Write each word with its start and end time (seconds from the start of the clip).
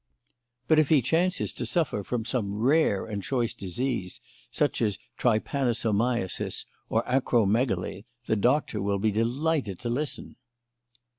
But 0.67 0.79
if 0.79 0.89
he 0.89 1.03
chances 1.03 1.53
to 1.53 1.63
suffer 1.63 2.03
from 2.03 2.25
some 2.25 2.55
rare 2.55 3.05
and 3.05 3.21
choice 3.21 3.53
disease, 3.53 4.19
such 4.49 4.81
as 4.81 4.97
Trypanosomiasis 5.19 6.65
or 6.89 7.03
Acromegaly, 7.05 8.05
the 8.25 8.35
doctor 8.35 8.81
will 8.81 8.97
be 8.97 9.11
delighted 9.11 9.77
to 9.81 9.89
listen." 9.89 10.37